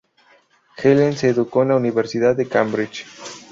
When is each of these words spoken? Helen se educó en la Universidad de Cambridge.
Helen 0.77 1.15
se 1.15 1.29
educó 1.29 1.61
en 1.61 1.67
la 1.69 1.75
Universidad 1.75 2.35
de 2.35 2.47
Cambridge. 2.47 3.05